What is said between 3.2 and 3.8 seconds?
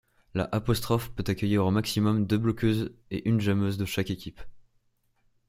une jammeuse